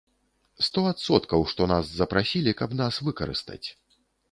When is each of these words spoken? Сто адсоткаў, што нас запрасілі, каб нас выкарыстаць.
Сто 0.67 0.81
адсоткаў, 0.91 1.45
што 1.51 1.61
нас 1.73 1.93
запрасілі, 1.99 2.57
каб 2.63 2.69
нас 2.83 3.01
выкарыстаць. 3.11 3.63